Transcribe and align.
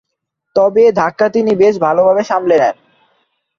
তবে, 0.55 0.81
এ 0.83 0.95
ধাক্কা 0.99 1.27
তিনি 1.29 1.51
বেশ 1.55 1.75
ভালোভাবে 1.85 2.21
সামলে 2.23 2.55
নেন। 2.59 2.75